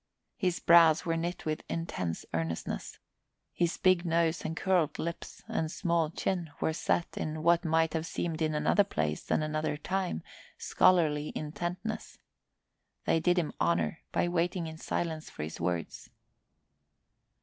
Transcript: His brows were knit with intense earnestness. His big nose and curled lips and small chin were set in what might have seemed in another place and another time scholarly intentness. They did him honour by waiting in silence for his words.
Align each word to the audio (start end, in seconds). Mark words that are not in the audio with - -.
His 0.35 0.59
brows 0.59 1.05
were 1.05 1.15
knit 1.15 1.45
with 1.45 1.61
intense 1.69 2.25
earnestness. 2.33 2.97
His 3.53 3.77
big 3.77 4.03
nose 4.03 4.41
and 4.43 4.57
curled 4.57 4.97
lips 4.97 5.43
and 5.47 5.69
small 5.71 6.09
chin 6.09 6.49
were 6.59 6.73
set 6.73 7.15
in 7.19 7.43
what 7.43 7.63
might 7.63 7.93
have 7.93 8.07
seemed 8.07 8.41
in 8.41 8.55
another 8.55 8.83
place 8.83 9.29
and 9.29 9.43
another 9.43 9.77
time 9.77 10.23
scholarly 10.57 11.31
intentness. 11.35 12.17
They 13.05 13.19
did 13.19 13.37
him 13.37 13.53
honour 13.61 13.99
by 14.11 14.27
waiting 14.27 14.65
in 14.65 14.79
silence 14.79 15.29
for 15.29 15.43
his 15.43 15.61
words. 15.61 16.09